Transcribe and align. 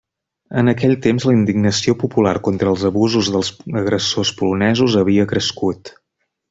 En 0.61 0.69
aquell 0.71 0.95
temps, 1.05 1.27
la 1.31 1.35
indignació 1.35 1.95
popular 2.05 2.33
contra 2.49 2.73
els 2.73 2.87
abusos 2.91 3.31
dels 3.37 3.55
agressors 3.85 4.35
polonesos 4.41 5.01
havia 5.03 5.31
crescut. 5.35 5.99